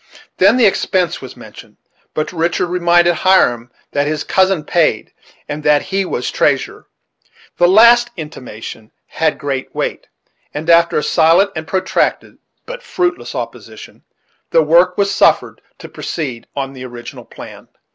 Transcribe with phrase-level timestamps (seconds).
[0.37, 1.77] Then the expense was mentioned;
[2.15, 5.13] but Richard reminded Hiram that his cousin paid,
[5.47, 6.87] and that he was treasurer.
[7.59, 10.07] This last intimation had great weight,
[10.55, 14.03] and after a silent and protracted, but fruitless opposition,
[14.49, 17.67] the work was suffered to proceed on the original plan.